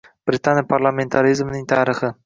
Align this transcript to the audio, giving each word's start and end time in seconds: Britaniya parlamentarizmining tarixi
Britaniya 0.29 0.63
parlamentarizmining 0.71 1.73
tarixi 1.75 2.15